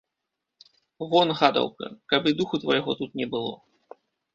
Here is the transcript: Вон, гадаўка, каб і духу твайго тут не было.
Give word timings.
Вон, 1.11 1.27
гадаўка, 1.43 1.93
каб 2.15 2.21
і 2.35 2.37
духу 2.43 2.55
твайго 2.67 2.91
тут 3.05 3.11
не 3.23 3.33
было. 3.37 3.51